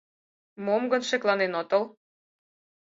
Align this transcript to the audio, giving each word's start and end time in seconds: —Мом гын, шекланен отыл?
—Мом 0.65 0.83
гын, 0.91 1.01
шекланен 1.09 1.53
отыл? 1.61 1.83